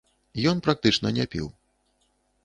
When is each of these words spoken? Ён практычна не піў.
Ён 0.51 0.61
практычна 0.67 1.11
не 1.17 1.25
піў. 1.35 1.47